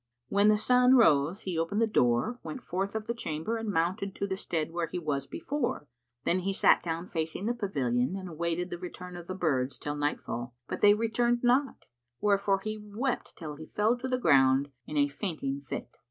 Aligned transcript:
When 0.29 0.47
the 0.47 0.57
sun 0.57 0.95
rose 0.95 1.41
he 1.41 1.59
opened 1.59 1.79
the 1.79 1.85
door, 1.85 2.39
went 2.41 2.63
forth 2.63 2.95
of 2.95 3.05
the 3.05 3.13
chamber 3.13 3.57
and 3.57 3.69
mounted 3.69 4.15
to 4.15 4.25
the 4.25 4.35
stead 4.35 4.71
where 4.71 4.87
he 4.87 4.97
was 4.97 5.27
before: 5.27 5.87
then 6.23 6.39
he 6.39 6.53
sat 6.53 6.81
down 6.81 7.05
facing 7.05 7.45
the 7.45 7.53
pavilion 7.53 8.15
and 8.15 8.27
awaited 8.27 8.71
the 8.71 8.79
return 8.79 9.15
of 9.15 9.27
the 9.27 9.35
birds 9.35 9.77
till 9.77 9.95
nightfall; 9.95 10.55
but 10.67 10.81
they 10.81 10.95
returned 10.95 11.43
not; 11.43 11.85
wherefore 12.19 12.61
he 12.63 12.79
wept 12.83 13.35
till 13.35 13.57
he 13.57 13.67
fell 13.67 13.95
to 13.99 14.07
the 14.07 14.17
ground 14.17 14.69
in 14.87 14.97
a 14.97 15.07
fainting 15.07 15.61
fit. 15.61 15.97